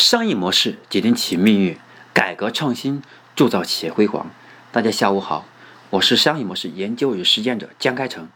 [0.00, 1.78] 商业模式决定企业命运，
[2.14, 3.02] 改革创新
[3.36, 4.30] 铸造企业辉煌。
[4.72, 5.44] 大家下午好，
[5.90, 8.30] 我是商业模式研究与实践者江开成，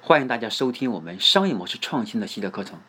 [0.00, 2.80] 欢迎大家收听我们商业模式创新的系列课程。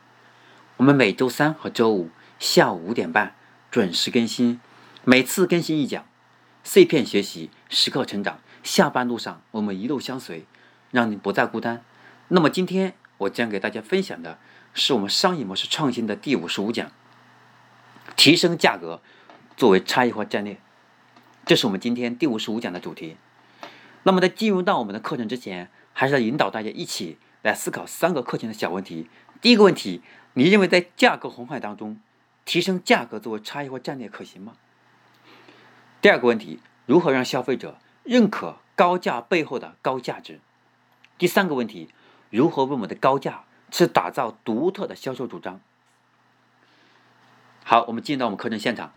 [0.78, 2.10] 我们每周三和周五
[2.40, 3.36] 下午五点半
[3.70, 4.62] 准时更新，
[5.04, 6.06] 每次更新一讲，
[6.64, 8.40] 碎片学习，时刻成长。
[8.64, 10.46] 下班路上我们一路相随，
[10.92, 11.84] 让你不再孤单。
[12.30, 14.40] 那么今天我将给大家分享的
[14.74, 16.90] 是我们商业模式创新的第五十五讲。
[18.20, 19.02] 提升价格
[19.56, 20.60] 作为差异化战略，
[21.46, 23.16] 这是我们今天第五十五讲的主题。
[24.04, 29.08] 那么在进入到我们的课程之前，还是要引导大家一起来思考三个课程的小问题。
[29.40, 30.02] 第一个问题，
[30.34, 31.98] 你认为在价格红海当中，
[32.44, 34.52] 提升价格作为差异化战略可行吗？
[36.02, 40.42] 第二个问题，如何让消费者认可高价背后的高价值？
[41.18, 41.88] 第三个问题，
[42.30, 45.62] 如何为我们的高价去打造独特的销售主张？
[47.70, 48.92] 好，我们进到我们课程现场。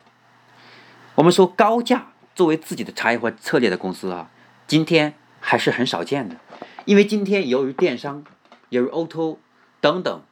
[1.17, 4.30] 我们说高价作为自己的差异化策略的公司啊，
[4.66, 6.37] 今天还是很少见的。
[6.87, 8.24] 因为今天由于电商、
[8.71, 9.37] 由于 O2O
[9.83, 10.23] 等等，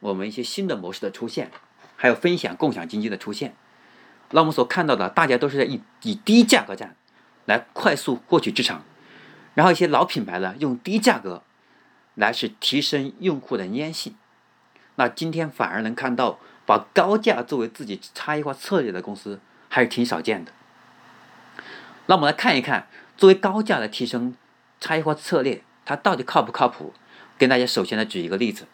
[0.00, 1.50] 我们一些新的模式的出现，
[1.94, 3.54] 还有分享共享经济的出现，
[4.30, 6.96] 那我们所看到的，大家都是在以以低价格战
[7.44, 8.86] 来快速获取市场，
[9.52, 11.42] 然后一些老品牌呢，用低价格
[12.14, 14.16] 来是提升用户的粘性。
[14.94, 16.38] 那今天反而能看到。
[16.72, 20.52] 把高价作为自己差异化策略的公司还是挺少见的。
[22.06, 22.86] 那我们来看一看，
[23.18, 24.34] 作为高价的提升
[24.80, 26.94] 差异化策略，它到底靠不靠谱？
[27.36, 28.66] 跟大家首先来举一个例子。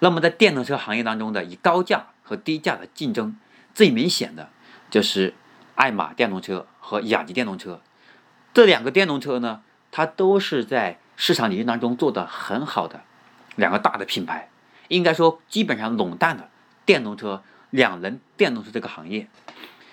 [0.00, 3.36] 那么在电动车行业当中的以高价和低价的竞争，
[3.72, 4.50] 最明显的
[4.90, 5.34] 就是
[5.76, 7.80] 爱玛电动车和雅迪电动车
[8.52, 13.04] 这两个电动车呢，它都是在市场领域当中做的很好的
[13.54, 14.48] 两个大的品牌，
[14.88, 16.48] 应该说基本上垄断了。
[16.84, 19.28] 电动车、两轮电动车这个行业，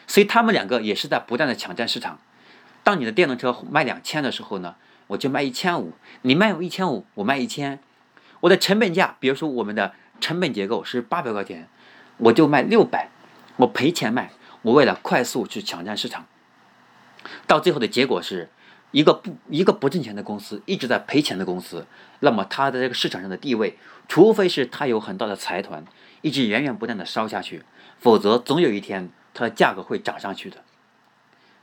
[0.07, 2.19] 所以他们两个也是在不断的抢占市场。
[2.83, 4.75] 当你的电动车卖两千的时候呢，
[5.07, 5.91] 我就卖一千五；
[6.23, 7.79] 你卖我一千五，我卖一千。
[8.41, 11.67] 我的成本价，比如说我们的成本结构是八百块钱，
[12.17, 13.09] 我就卖六百，
[13.57, 14.31] 我赔钱卖。
[14.63, 16.25] 我为了快速去抢占市场，
[17.47, 18.49] 到最后的结果是
[18.91, 21.87] 一个不一个不挣钱的公司，一直在赔钱的公司。
[22.19, 25.83] 那么它的这个市场上的地位，除非是它有很大的财团。
[26.21, 27.63] 一直源源不断的烧下去，
[27.99, 30.63] 否则总有一天它的价格会涨上去的。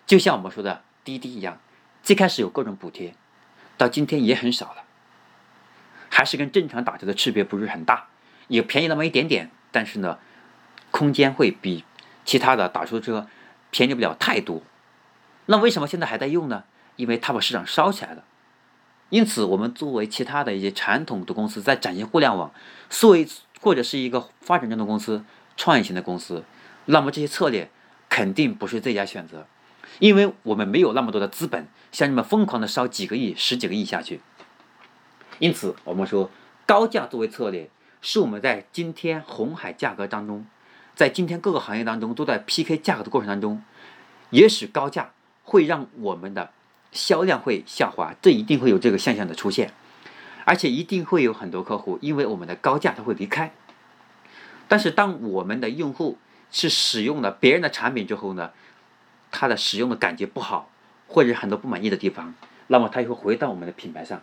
[0.07, 1.61] 就像我们说的滴滴一样，
[2.03, 3.15] 最开始有各种补贴，
[3.77, 4.85] 到今天也很少了，
[6.09, 8.09] 还是跟正常打车的区别不是很大，
[8.49, 10.19] 也便宜那么一点点，但是呢，
[10.91, 11.85] 空间会比
[12.25, 13.29] 其他的打出租车
[13.71, 14.63] 便宜不了太多。
[15.47, 16.65] 那为什么现在还在用呢？
[16.97, 18.25] 因为它把市场烧起来了。
[19.11, 22.53] 因此，我们作为其他的一些传统的公司，在展现互联网，
[22.91, 23.27] 作为
[23.61, 25.25] 或者是一个发展中的公司、
[25.57, 26.45] 创业型的公司，
[26.87, 27.71] 那么这些策略
[28.09, 29.47] 肯定不是最佳选择，
[29.99, 34.21] 因为我们没有那么多的资本，像你们疯狂的烧几个亿、十几个亿下去。
[35.39, 36.31] 因此，我们说
[36.67, 37.69] 高价作为策略，
[38.01, 40.47] 是我们在今天红海价格当中，
[40.95, 43.63] 在今天各个行业当中都在 PK 价格的过程当中，
[44.31, 46.51] 也许高价会让我们的
[46.91, 49.73] 销量会下滑，这一定会有这个现象的出现。
[50.49, 53.53] 而且一定会有很多客户因为我们的高价他会离开，
[54.67, 56.17] 但是当我们的用户
[56.51, 58.53] 是使用了别人的产品之后呢，
[59.31, 60.71] 他的使用的感觉不好，
[61.07, 62.35] 或者很多不满意的地方，
[62.69, 64.23] 那么他又会回到我们的品牌上。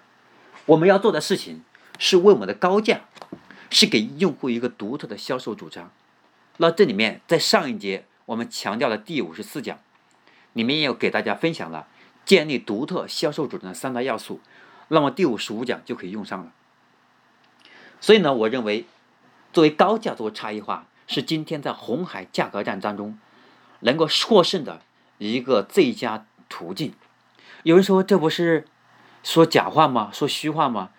[0.66, 1.64] 我们要做的事情
[2.00, 3.02] 是为我们的高价，
[3.70, 5.92] 是给用户一个独特的销售主张。
[6.58, 9.78] 那这里面在上一节我们强调的第五十四讲，
[10.54, 11.86] 里面也有给大家分享了
[12.26, 14.42] 建立独特销售主张的三大要素。
[14.88, 16.52] 那么第五十五讲就可以用上了。
[18.00, 18.86] 所以呢，我认为
[19.52, 23.18] 作为高价做差异化，是今天在红海价格战当中
[23.80, 24.82] 能够获胜的
[25.18, 26.94] 一个最佳途径。
[27.64, 28.68] 有人说这不是
[29.24, 30.12] 说假话吗？
[30.14, 30.92] 说虚话吗？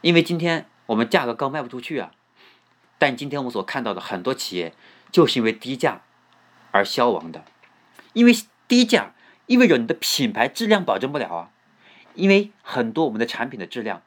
[0.00, 2.12] 因为今天我们价格高卖不出去啊。
[2.98, 4.72] 但今天我们所看到的很多企业
[5.10, 6.02] 就是因为低价
[6.70, 7.44] 而消亡的，
[8.12, 8.32] 因为
[8.68, 9.14] 低价
[9.46, 11.50] 意味着你的品牌质量保证不了啊。
[12.14, 14.02] 因为很多我们的产品的质量，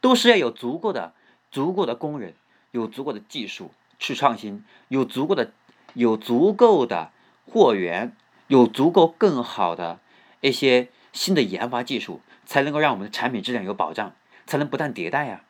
[0.00, 1.12] 都是要有足够的、
[1.50, 2.34] 足够的工人，
[2.70, 5.52] 有足够的技术去创新，有足够的、
[5.94, 7.10] 有足够的
[7.46, 8.16] 货源，
[8.48, 10.00] 有足够更好的
[10.40, 14.14] 一些新的研发技术，才能够让我们的产品质量有保障，
[14.46, 15.44] 才能不断迭代呀。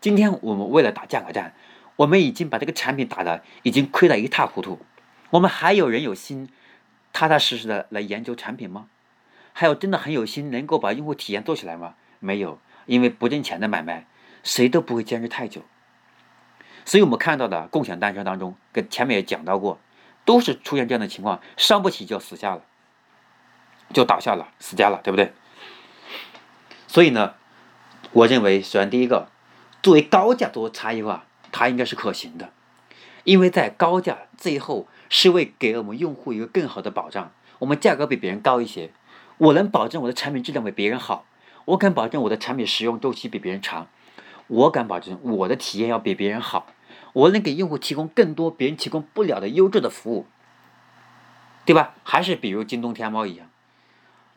[0.00, 1.54] 今天我们为了打价格战，
[1.96, 4.80] 我们已经把这个产品打的已经亏得一塌糊涂，
[5.30, 6.48] 我们还有人有心
[7.12, 8.88] 踏踏实实的来研究产品吗？
[9.52, 11.94] 还有真的很有心，能够把用户体验做起来吗？
[12.20, 14.06] 没有，因为不挣钱的买卖，
[14.42, 15.62] 谁都不会坚持太久。
[16.84, 19.78] 所以我们看到的共享单车当中，跟前面也讲到过，
[20.24, 22.62] 都是出现这样的情况，伤不起就死下了，
[23.92, 25.32] 就倒下了，死家了，对不对？
[26.86, 27.34] 所以呢，
[28.12, 29.28] 我认为，首先第一个，
[29.82, 32.52] 作为高价做差异化，它应该是可行的，
[33.24, 37.32] 因为在高价最后是为给我们用户一个更好的保障。
[37.60, 38.92] 我们价格比别人高一些，
[39.38, 41.26] 我能保证我的产品质量比别人好，
[41.64, 43.88] 我敢保证我的产品使用周期比别人长，
[44.46, 46.66] 我敢保证我的体验要比别人好。
[47.14, 50.26] 我能给用户提供更多别人提供不了的优质的服务，
[51.66, 51.94] 对吧？
[52.04, 53.50] 还是比如京东、天猫一样，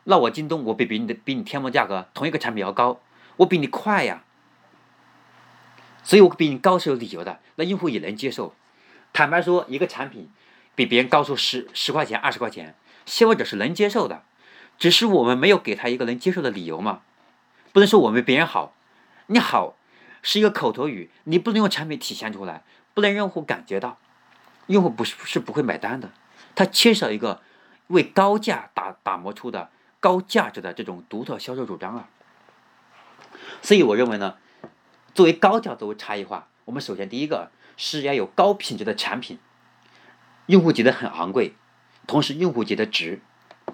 [0.04, 3.00] 那我京东我比比你的比你天猫价格同一个产品要高，
[3.38, 4.24] 我比你快呀，
[6.02, 8.54] 所以我比你高是有理由的，那用户也能接受。
[9.12, 10.28] 坦白说，一个产品
[10.74, 12.74] 比别人高出十十块钱、二十块钱，
[13.06, 14.22] 消费者是能接受的，
[14.78, 17.02] 只是我们没有给他一个能接受的理由嘛，
[17.72, 18.74] 不能说我们比别人好，
[19.26, 19.76] 你好。
[20.22, 22.64] 是一个口头语，你不能用产品体现出来，
[22.94, 23.96] 不能让用户感觉到，
[24.66, 26.10] 用户不是是不会买单的。
[26.56, 27.40] 他缺少一个
[27.86, 29.70] 为高价打打磨出的
[30.00, 32.08] 高价值的这种独特销售主张啊。
[33.62, 34.36] 所以我认为呢，
[35.14, 39.38] 作为高价作为差异化，我们首先第一个是要有高品质的产品，
[40.46, 41.54] 用户觉得很昂贵，
[42.08, 43.20] 同时用户觉得值，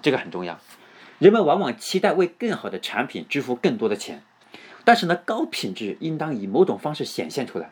[0.03, 0.59] 这个很重要。
[1.23, 4.21] 人们往往期待为更好的产品支付更多的钱。
[4.83, 7.71] 但是呢，高品质应当以某种方式显现出来。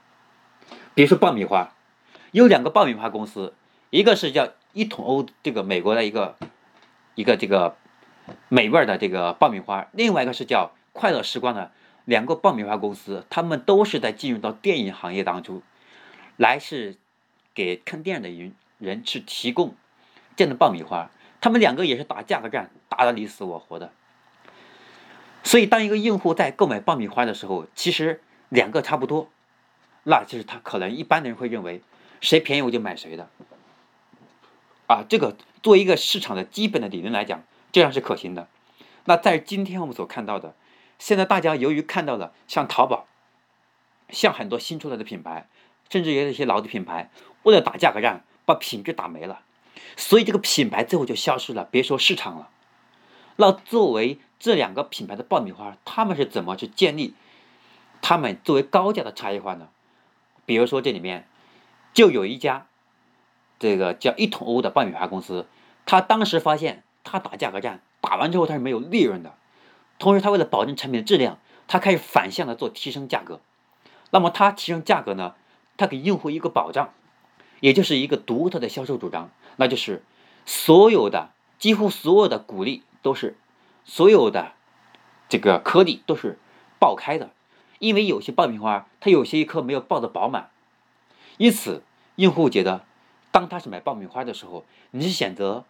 [0.96, 1.74] 比如说爆米花，
[2.32, 3.54] 有两个爆米花公司，
[3.90, 6.38] 一个是叫一桶欧，这个美国的一个
[7.16, 7.76] 一个这个
[8.48, 11.74] 美味的这个爆米花，另外一个是叫快乐时光的
[12.06, 15.62] 两个爆米花公司，他们都是在进入到电影行业当中，
[16.38, 16.96] 来是
[17.54, 19.76] 给看电影的人人去提供
[20.38, 21.12] 这样的爆米花，
[21.42, 23.94] 他们两个也是打价格战，打得你死我活的。
[25.44, 29.30] 所以，当一个用户在购买爆米花的时候，其实两个差不多，
[30.04, 31.82] 那就是他可能一般的人会认为
[32.20, 33.30] 谁便宜我就买谁的。
[34.88, 37.42] 啊，这个作为一个市场的基本的理论来讲，
[37.72, 38.48] 这样是可行的。
[39.06, 40.54] 那在今天我们所看到的，
[41.00, 43.08] 现在大家由于看到了像淘宝，
[44.10, 45.48] 像很多新出来的品牌，
[45.90, 47.10] 甚至也有一些老的品牌，
[47.44, 49.42] 为了打价格战，把品质打没了，
[49.98, 52.50] 所以这个品牌最后就消失了，别说市场了。
[53.42, 57.16] 那作为这两个品牌的爆米花，他们是怎么去建立
[58.00, 59.70] 他们作为高价的差异化呢？
[60.46, 61.28] 比如说这里面
[61.92, 62.68] 就有一家
[63.58, 65.48] 这个叫一桶欧的爆米花公司，
[65.88, 69.34] 他当时发现他打价格战打完之后他是没有利润的，
[69.98, 73.42] 同时他为了保证产品的质量，他开始反向的做提升价格。
[74.12, 75.34] 那么他提升价格呢，
[75.78, 76.94] 他给用户一个保障，
[77.60, 80.04] 也就是一个独特的销售主张，那就是
[80.46, 83.36] 所有的几乎所有的鼓励都是。
[83.84, 84.54] 所有的
[85.28, 86.38] 这个颗粒都是
[86.80, 87.32] 爆开的，
[87.80, 90.52] 因为有些爆米花它有些一颗没有爆的饱满，
[91.38, 91.84] 因此
[92.16, 92.86] 用户觉得，
[93.32, 95.66] 当他是买爆米花的时候，你是选择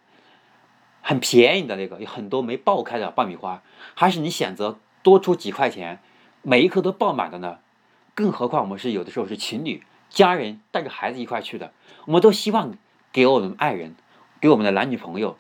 [1.01, 3.63] 很便宜的那个有很多没爆开的爆米花，
[3.95, 5.99] 还是你选择多出几块钱，
[6.41, 7.59] 每一颗都爆满的呢？
[8.13, 11.71] 更何况我们是有的时候是情侣、家人带着孩子一块去的，
[12.05, 12.77] 我们都希望
[13.13, 13.95] 给我们爱人、
[14.41, 15.37] 给我们的男女朋友，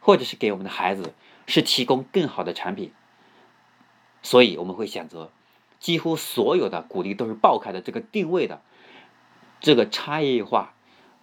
[0.00, 1.12] 或者是给我们的孩子。
[1.46, 2.92] 是提供更好的产品，
[4.22, 5.30] 所以我们会选择
[5.78, 8.62] 几乎所有的鼓励都是爆开的这个定位的
[9.60, 10.74] 这个差异化、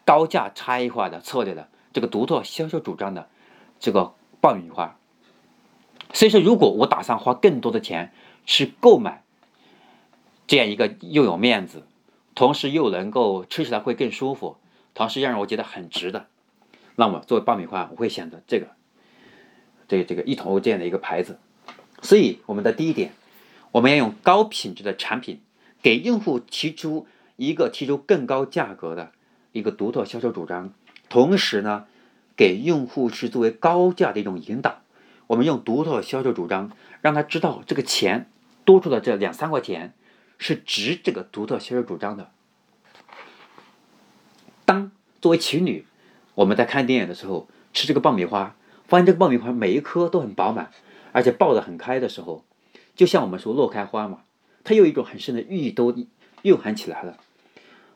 [0.06, 3.30] 高价差异化的策略的这个独特销售主张的
[3.80, 4.98] 这个爆米花。
[6.14, 8.14] 所以说，如果我打算花更多的钱
[8.46, 9.24] 去购买
[10.46, 11.88] 这样一个又有面子，
[12.36, 14.58] 同时又能够吃起来会更舒服，
[14.94, 16.28] 同时让我觉得很值的，
[16.98, 18.68] 那么作为爆米花，我会选择这个。
[19.92, 21.38] 这这个一桶这样的一个牌子，
[22.02, 23.12] 所以我们的第一点，
[23.74, 25.42] 我们要用高品质的产品
[25.82, 29.12] 给用户提出一个提出更高价格的
[29.52, 30.74] 一个独特销售主张，
[31.10, 31.88] 同时呢，
[32.38, 34.82] 给用户是作为高价的一种引导。
[35.28, 36.72] 我们用独特销售主张，
[37.02, 38.30] 让他知道这个钱
[38.64, 39.94] 多出的这两三块钱
[40.38, 42.32] 是值这个独特销售主张的。
[44.64, 45.86] 当作为情侣，
[46.36, 48.56] 我们在看电影的时候吃这个爆米花。
[48.92, 50.70] 发现这个爆米花每一颗都很饱满，
[51.14, 52.44] 而且爆得很开的时候，
[52.94, 54.24] 就像我们说落开花嘛，
[54.66, 55.96] 它有一种很深的寓意都
[56.42, 57.18] 蕴含起来了。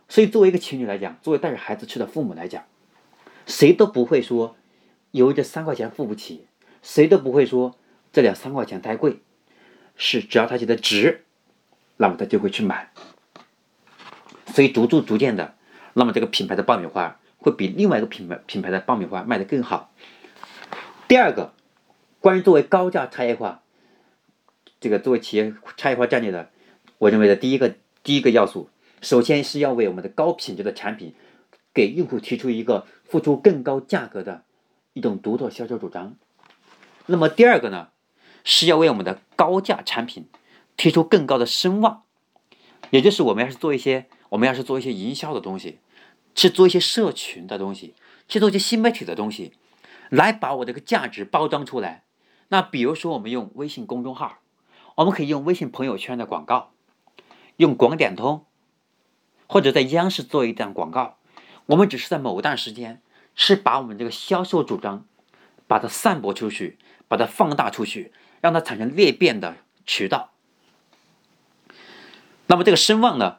[0.08, 2.64] 所以作为一个情侣来讲，作为带着孩子去的父母来讲，
[3.46, 4.56] 谁都不会说
[5.12, 6.46] 由于这三块钱付不起，
[6.82, 7.76] 谁都不会说
[8.14, 9.20] 这两三块钱太贵，
[9.98, 11.26] 是只要他觉得值，
[11.98, 12.94] 那么他就会去买。
[14.48, 15.56] 所以逐逐逐渐的，
[15.92, 19.92] 那么这个品牌的爆米花会比另外一个品牌品牌的爆米花卖得更好。
[21.08, 21.54] 第二个，
[22.20, 23.62] 关于作为高价差异化，
[24.80, 26.50] 这个作为企业差异化战略的，
[26.98, 28.70] 我认为的第一个第一个要素，
[29.02, 31.14] 首先是要为我们的高品质的产品
[31.74, 34.44] 给用户提出一个付出更高价格的
[34.94, 36.16] 一种独特销售主张。
[37.06, 37.90] 那么第二个呢，
[38.44, 40.26] 是要为我们的高价产品
[40.76, 42.02] 提出更高的声望，
[42.90, 45.78] 也就是我们要是做一些，我们要是做一些营销的东西，
[46.34, 47.94] 去做一些社群的东西，
[48.28, 49.54] 去做一些新媒体的东西，
[50.10, 52.04] 来把我这个价值包装出来。
[52.50, 54.40] 那比如说，我们用微信公众号，
[54.96, 56.72] 我们可以用微信朋友圈的广告，
[57.58, 58.46] 用广点通，
[59.48, 61.18] 或者在央视做一段广告。
[61.68, 63.02] 我们只是在某段时间，
[63.36, 65.06] 是把我们这个销售主张，
[65.66, 70.32] 把它散播出去，把它放大出去，让它产生裂变的渠道。
[72.48, 73.38] 那么这个声望呢？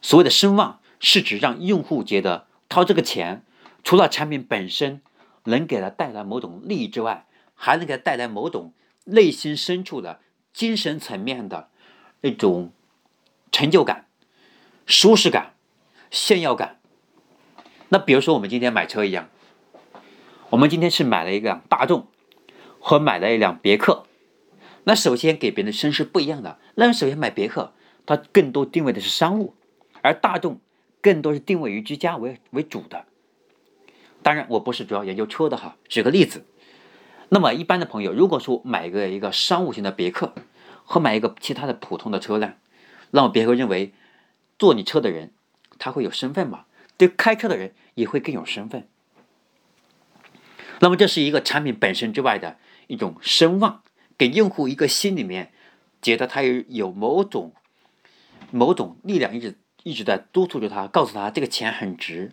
[0.00, 3.44] 所谓的声望，是指让用户觉得掏这个钱，
[3.84, 5.02] 除了产品本身
[5.48, 8.72] 能给他带来某种利益之外，还能给他带来某种
[9.04, 10.20] 内心深处的
[10.52, 11.68] 精神层面的
[12.20, 12.72] 那种
[13.50, 14.06] 成就感、
[14.86, 15.54] 舒适感、
[16.10, 16.78] 炫耀感。
[17.88, 19.28] 那比如说我们今天买车一样，
[20.50, 22.06] 我们今天是买了一辆大众，
[22.78, 24.04] 和买了一辆别克。
[24.84, 26.58] 那首先给别人的声是不一样的。
[26.74, 27.72] 那首先买别克，
[28.04, 29.54] 它更多定位的是商务，
[30.02, 30.60] 而大众
[31.00, 33.06] 更多是定位于居家为为主的。
[34.28, 35.78] 当然，我不是主要研究车的哈。
[35.88, 36.44] 举个例子。
[37.30, 40.34] 那么一般的朋友，如果说买个一个商务型的别克，
[40.84, 42.56] 和买一个其他的普通的车辆，
[43.12, 43.94] 那么别克认为
[44.58, 45.32] 坐你车的人
[45.78, 46.66] 他会有身份嘛？
[46.98, 48.86] 对开车的人也会更有身份。
[50.80, 53.82] 那么这是一个产品本身之外的一种声望，
[54.18, 55.52] 给用户一个心里面
[56.02, 57.54] 觉得他有有某种
[58.50, 62.32] 某种力量一直一直在督促着他，告诉他这个钱很值。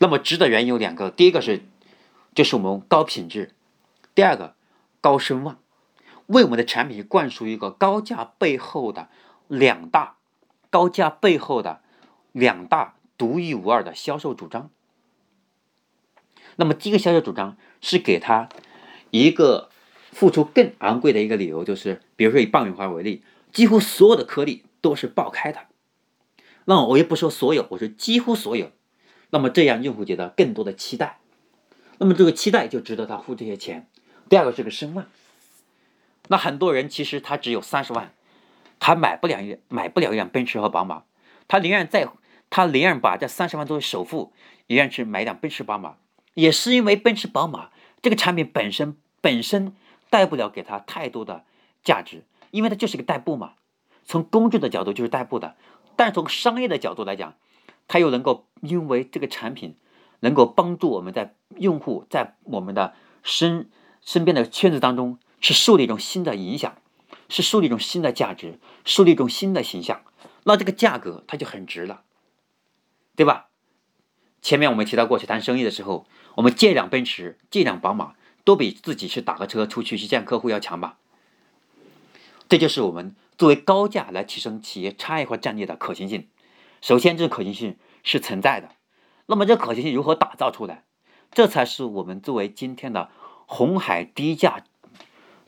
[0.00, 1.62] 那么值的原因有两个，第一个是。
[2.32, 3.56] 就是我们高品质，
[4.14, 4.54] 第二个
[5.00, 5.58] 高声望，
[6.26, 9.08] 为我们的产品灌输一个高价背后的
[9.48, 10.14] 两大
[10.70, 11.82] 高价背后的
[12.30, 14.70] 两大独一无二的销售主张。
[16.54, 18.48] 那么第一个销售主张是给他
[19.10, 19.70] 一个
[20.12, 25.66] 付出更昂贵的一个理由，就是比如说以爆米花为例，几乎所有的颗粒都是爆开的。
[26.66, 28.70] 那我也不说所有，我说几乎所有。
[29.30, 31.18] 那么这样用户觉得更多的期待。
[31.98, 33.88] 那么这个期待就值得他付这些钱。
[34.28, 35.06] 第二个是个声望。
[36.28, 38.12] 那很多人其实他只有三十万，
[38.78, 41.02] 他买不了买不了一辆奔驰和宝马，
[41.48, 42.08] 他宁愿在
[42.48, 44.32] 他宁愿把这三十万作为首付，
[44.66, 45.96] 也愿去买一辆奔驰宝马，
[46.34, 47.70] 也是因为奔驰宝马
[48.00, 49.74] 这个产品本身本身
[50.08, 51.44] 带不了给他太多的
[51.82, 53.54] 价值，因为它就是个代步嘛。
[54.04, 55.56] 从工具的角度就是代步的，
[55.96, 57.34] 但从商业的角度来讲，
[57.90, 59.76] 它又能够因为这个产品。
[60.22, 62.92] 能够帮助我们在用户在我们的
[63.22, 63.70] 身
[64.02, 66.76] 身边的圈子当中，是树立一种新的影响，
[67.30, 70.02] 是树立一种新的价值，树立一种新的形象。
[70.44, 72.02] 那这个价格它就很值了，
[73.16, 73.46] 对吧？
[74.42, 78.12] 前面我们提到过去谈生意的时候，我们借辆奔驰、借辆宝马，
[78.44, 80.98] 都比自己去打个车出去去见客户要强吧？
[82.46, 86.28] 这就是我们作为高价来提升企业差异化战略的可行性。
[86.80, 88.70] 首先，这个可行性是存在的。
[89.26, 90.84] 那么这可行性如何打造出来？
[91.30, 93.10] 这才是我们作为今天的
[93.46, 94.64] 红海低价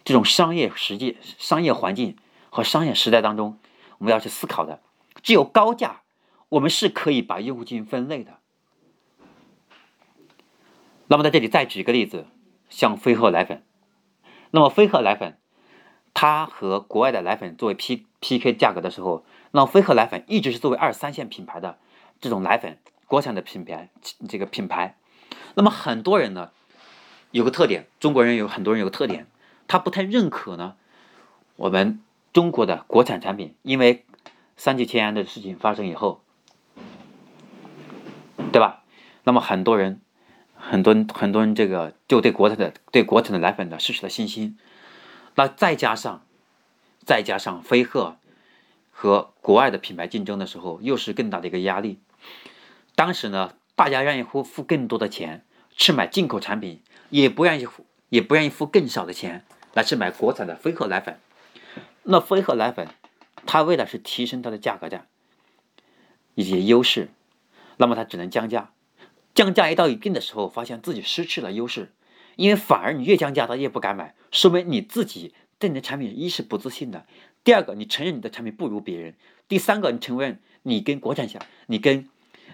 [0.04, 2.16] 这种商业实际、商业环境
[2.50, 3.58] 和商业时代当中，
[3.98, 4.80] 我们要去思考的。
[5.22, 6.02] 只有高价，
[6.50, 8.38] 我们是可以把用户进行分类的。
[11.08, 12.26] 那么在这里再举个例子，
[12.68, 13.64] 像飞鹤奶粉。
[14.52, 15.38] 那么飞鹤奶粉，
[16.14, 21.78] 它和国外的奶粉作为 P P K 价格的时候，那飞鹤奶粉一直是作为二三线品牌的
[22.20, 22.76] 这种奶粉。
[23.06, 23.90] 国产的品牌，
[24.26, 24.96] 这个品牌，
[25.54, 26.50] 那么很多人呢，
[27.30, 29.26] 有个特点，中国人有很多人有个特点，
[29.68, 30.76] 他不太认可呢，
[31.56, 32.00] 我们
[32.32, 34.06] 中国的国产产品，因为
[34.56, 36.22] 三聚氰胺的事情发生以后，
[38.50, 38.82] 对吧？
[39.24, 40.00] 那么很多人，
[40.56, 44.56] 很多很多人这个就对国产的对国产的奶粉呢失去了信心，
[45.34, 46.24] 那再加上
[47.04, 48.16] 再加上飞鹤
[49.02, 51.98] 和国外的品牌竞争的时候，又是更大的一个压力。
[52.94, 59.44] 当时呢，大家愿意付付更多的钱去买进口产品，也不愿意付，也不愿意付更少的钱
[59.74, 61.18] 来去买国产的飞鹤奶粉。
[62.04, 62.86] 那飞鹤奶粉，
[63.44, 65.08] 它为了是提升它的价格战
[66.36, 67.08] 以及优势，
[67.78, 68.70] 那么它只能降价。
[69.34, 71.92] 降价一到一定的时候，发现自己失去了优势，
[72.36, 77.04] 因为反而你越降价，他越不敢买，说明你自己对你的产品一是不自信的，
[77.44, 79.14] 第二个你承认你的产品不如别人，
[79.48, 82.08] 第三个你承认你跟国产相，你跟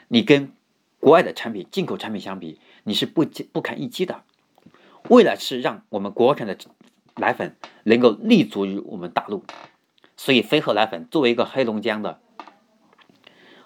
[0.09, 0.53] 你跟
[1.01, 4.23] 国外的产品、进口产品相比，你是不不堪一击的。
[5.09, 6.57] 为了是让我们国产的
[7.17, 9.45] 奶粉能够立足于我们大陆，
[10.17, 12.21] 所以飞鹤奶粉作为一个黑龙江的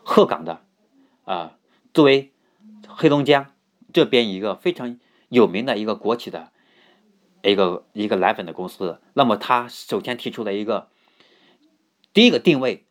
[0.03, 0.63] 鹤岗的
[1.25, 1.57] 啊，
[1.95, 2.33] 作为
[2.87, 3.53] 黑龙江
[3.93, 4.99] 这边一个非常
[5.29, 6.53] 有名的一个国企的
[7.43, 10.91] 一个一个奶粉的公司，那么它首先提出了一个
[12.13, 12.85] 第一个定位，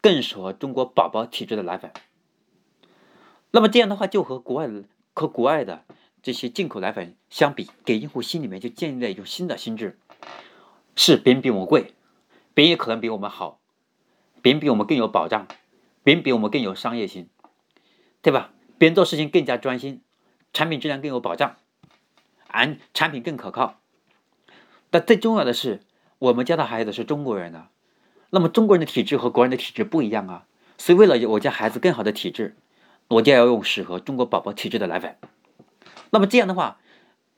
[0.00, 1.92] 更适合中国宝宝体质的奶粉。
[3.50, 4.70] 那么这样的话，就和国外
[5.12, 5.84] 和国外的
[6.22, 9.98] 这些进口奶粉相比，给用户心里面就建立了一种新的心智：
[10.94, 11.94] 是别人比我们贵，
[12.54, 13.58] 别人也可能比我们好，
[14.40, 15.48] 别人比我们更有保障，
[16.04, 17.28] 别人比我们更有商业性，
[18.22, 18.52] 对吧？
[18.78, 20.00] 别人做事情更加专心，
[20.52, 21.56] 产品质量更有保障，
[22.46, 23.80] 安产品更可靠。
[24.90, 25.80] 但最重要的是，
[26.20, 27.68] 我们家的孩子是中国人呢，
[28.30, 30.46] 那么中国人的体质和国人的体质不一样啊，
[30.78, 32.56] 所以为了我家孩子更好的体质，
[33.08, 35.16] 我就要用适合中国宝宝体质的奶粉。
[36.10, 36.78] 那么这样的话，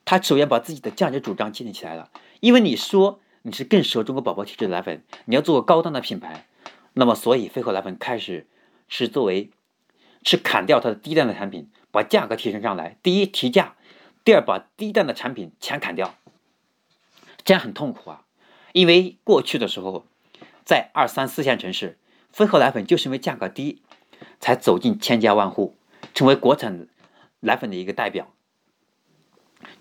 [0.04, 6.46] 他首先把自己的价值主张建立起来了，因为你说你是更适合中国宝宝体质的奶粉，你要做高端的品牌，
[6.94, 8.46] 那么所以飞鹤奶粉开始
[8.88, 9.50] 是作为。
[10.25, 12.96] 是砍掉它的低端的产品，把价格提升上来。
[13.02, 13.75] 第一提价，
[14.22, 16.14] 第二把低端的产品全砍掉，
[17.44, 18.22] 这样很痛苦啊！
[18.72, 20.06] 因为过去的时候，
[20.64, 21.99] 在二三四线城市，
[22.33, 23.83] 飞鹤奶粉就是因为价格低，
[24.40, 25.76] 才走进千家万户，
[26.14, 26.87] 成为国产
[27.40, 28.33] 奶粉的一个代表。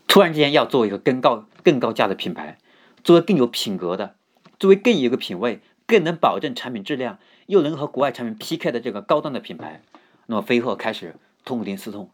[0.08, 2.58] 突然之间要做一个更高、更高价的品牌，
[3.04, 4.16] 作为更有品格的，
[4.60, 9.82] 作为更有一个品位、更能保证产品质量，又能和国外产品 PK 的这个高端的品牌。
[10.28, 12.10] 那么飞鹤开始痛定思痛，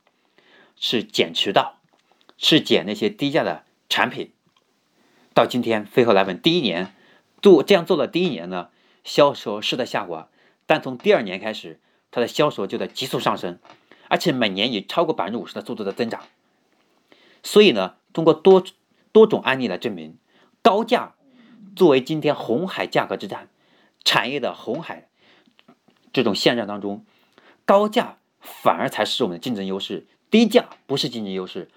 [0.75, 1.79] 是减渠道，
[2.38, 4.31] 是减那些低价的产品。
[5.33, 6.93] 到今天，飞鹤奶粉第一年
[7.41, 8.70] 做这样做的第一年呢，
[9.03, 10.29] 销售是在下滑，
[10.65, 11.79] 但从第二年开始，
[12.12, 13.60] 它的销售就在急速上升，
[14.08, 16.24] 而且每年以超过百分之五十的速度在增长。
[17.44, 18.63] 所以呢，通过多
[19.12, 20.17] 多种案例来证明，
[20.62, 21.15] 高价
[21.75, 23.50] 作为今天红海价格之战
[24.03, 25.08] 产业的红海
[26.12, 27.06] 这种现状当中。
[27.65, 31.70] 高价反而才是我们的竞争优势，低价不是竞争优势，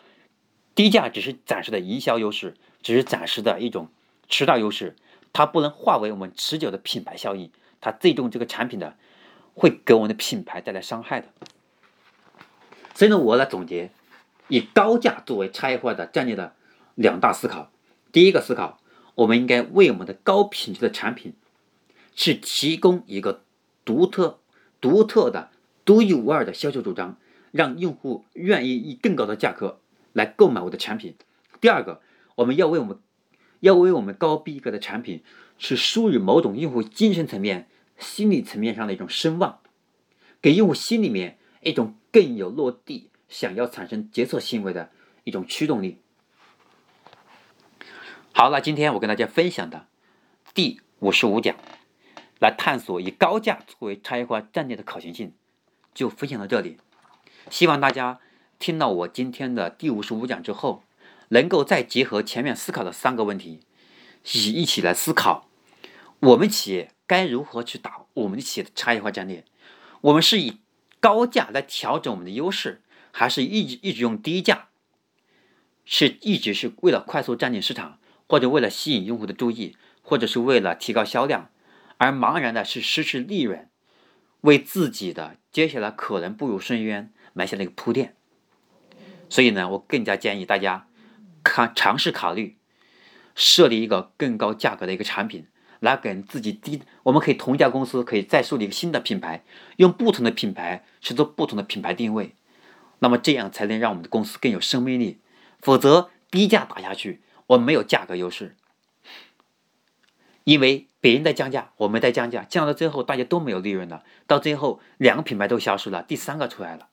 [0.75, 3.89] 低价只是暂时的营销优势，只是暂时的一种
[4.29, 4.95] 渠道优势，
[5.33, 8.97] 它不能化为我们持久的品牌效应，它最终这个产品的
[9.55, 11.29] 会给我们的品牌带来伤害的。
[12.95, 13.91] 所以呢，我来总结，
[14.49, 16.55] 以高价作为差异化的战略的
[16.95, 17.71] 两大思考。
[18.13, 18.79] 第一个思考，
[19.15, 21.35] 我们应该为我们的高品质的产品
[22.15, 23.43] 去提供一个
[23.85, 24.41] 独特、
[24.81, 25.51] 独特的。
[25.83, 27.17] 独一无二的销售主张，
[27.51, 29.81] 让用户愿意以更高的价格
[30.13, 31.17] 来购买我的产品。
[31.61, 32.01] 第二个，
[32.37, 33.01] 我们要为我们，
[33.61, 35.23] 要为我们高逼格的产品
[35.59, 37.69] 是输入某种用户精神层面、
[37.99, 39.61] 心理层面上的一种声望，
[40.43, 44.91] 给用户心里面一种更有落地、想要产生决策行为的
[45.25, 45.99] 一种驱动力。
[48.33, 49.87] 好了，今天我跟大家分享的
[50.55, 51.57] 第五十五讲，
[52.39, 55.33] 来探索以高价作为差异化战略的可行性。
[55.93, 56.79] 就分享到这里，
[57.51, 58.21] 希望大家
[58.61, 60.85] 听到我今天的第五十五讲之后，
[61.31, 63.61] 能够再结合前面思考的三个问题，
[64.33, 65.49] 一一起来思考，
[66.21, 69.45] 我们企业该如何去打我们的企业的差异化战略？
[70.03, 70.59] 我们是以
[71.01, 74.69] 高价来调整我们的优势，还是一直一直用低价？
[75.85, 81.51] 是一直是为了快速占领市场，或者为了吸引用户的注意，或者是为了提高销量，
[81.97, 83.69] 而茫然的是失去利润？
[84.43, 88.17] 为自己的接下来可能步入深渊埋下了一个铺垫，
[89.29, 90.89] 所以呢，我更加建议大家
[91.43, 92.57] 看尝试考虑
[93.35, 95.47] 设立一个更高价格的一个产品，
[95.81, 96.83] 来给自己低。
[97.05, 99.45] 我们可以同一家公司可以再树立一个新的品牌，
[99.77, 102.35] 用不同的品牌去做不同的品牌定位，
[103.01, 105.21] 那么这样才能让我们的公司更有生命力。
[105.61, 108.57] 否则低价打下去，我们没有价格优势，
[110.45, 110.87] 因为。
[111.03, 116.89] 别人在降价，我们在降价，降到最后大家都没有利润了，到最后两个品牌都消失了，第三个出来了，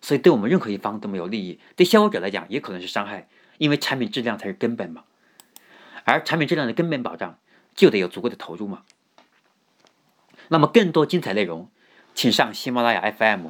[0.00, 5.04] 所以对我们任何一方都没有利益，对消费者来讲也可能是伤害，因为产品质量才是根本嘛，
[6.04, 7.38] 而产品质量的根本保障
[7.74, 8.82] 就得有足够的投入嘛。
[10.48, 11.70] 那么更多精彩内容，
[12.14, 13.48] 请上喜马拉雅 FM，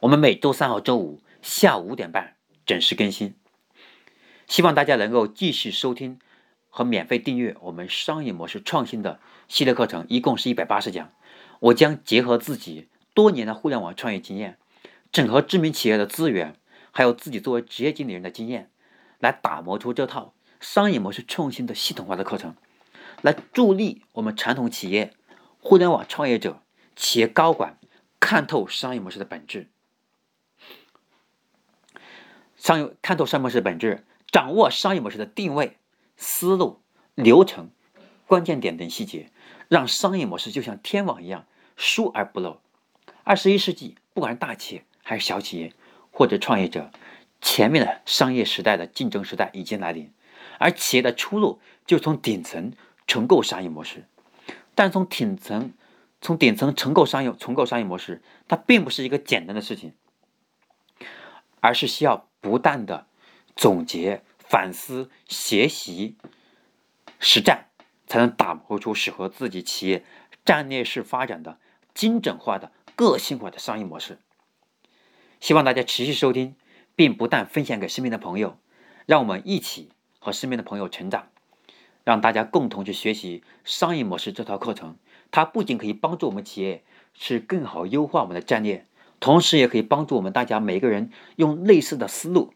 [0.00, 3.34] 我们每周三和周五下午五点半准时更新，
[4.46, 6.18] 希望大家能够继续收听。
[6.68, 11.10] 和免费订阅我们商业模式创新的系列课程，一共是一百八十讲。
[11.58, 14.58] 我将结合自己多年的互联网创业经验，
[15.10, 16.54] 整合知名企业的资源，
[16.90, 18.68] 还有自己作为职业经理人的经验，
[19.26, 22.54] 来打磨出这套商业模式创新的系统化的课程，
[23.22, 25.12] 来助力我们传统企业、
[25.60, 26.62] 互联网创业者、
[26.94, 27.76] 企业高管
[28.20, 29.68] 看透商业模式的本质，
[32.56, 35.76] 商业看透商业模式的本质，掌握商业模式的定位。
[36.18, 36.80] 思路、
[37.14, 37.68] 流程、
[38.26, 39.30] 关键点等细节，
[39.68, 41.44] 让商业模式就像天网一样
[41.76, 42.62] 疏而不漏。
[43.22, 45.74] 二十一世纪，不管是大企业还是小企业，
[46.10, 46.90] 或者创业者，
[47.40, 50.12] 前面的商业时代的竞争时代已经来临，
[50.58, 52.72] 而企业的出路就从顶层
[53.06, 54.06] 重构商业模式。
[54.74, 55.72] 但从顶层
[56.20, 59.94] 从顶层重构商业重构商业模式，它并不是一个简单的事情，
[61.60, 63.06] 而是需要不断的
[63.54, 66.16] 总结、反思、学习、
[67.18, 67.68] 实战，
[68.06, 70.04] 才能打磨出适合自己企业
[70.44, 71.58] 战略式发展的
[71.94, 74.18] 精准化的个性化的商业模式。
[75.40, 76.56] 希望大家持续收听，
[76.96, 78.56] 并不断分享给身边的朋友，
[79.04, 81.28] 让我们一起和身边的朋友成长，
[82.02, 84.96] 让大家共同去学习商业模式这套课程。
[85.30, 86.82] 它不仅可以帮助我们企业
[87.12, 88.86] 是更好优化我们的战略，
[89.20, 92.54] 同时也可以帮助我们大家每个人用类似的思路，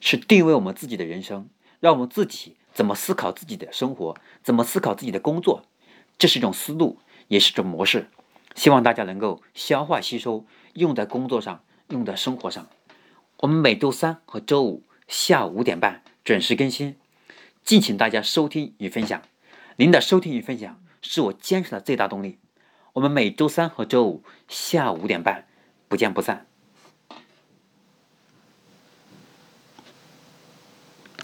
[0.00, 1.48] 去定位我们自己的人生，
[1.80, 5.64] 让我们自己怎么思考自己的生活，怎么思考自己的工作，
[6.16, 8.08] 这是一种思路，也是一种模式。
[8.54, 11.64] 希望大家能够消化吸收，用在工作上。
[11.88, 12.66] 用在生活上，
[13.38, 16.96] 我们每周三和周五下午五点半准时更新，
[17.62, 19.20] 敬请大家收听与分享。
[19.76, 22.38] 您的收听与分享是我坚持的最大动力。
[22.94, 25.46] 我们每周三和周五下午五点半
[25.88, 26.46] 不见不散。